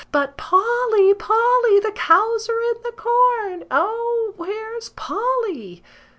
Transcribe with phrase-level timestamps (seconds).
[0.11, 1.13] But Polly!
[1.13, 1.79] Polly!
[1.79, 3.65] The cows are in the corn!
[3.69, 5.83] O, where's Polly?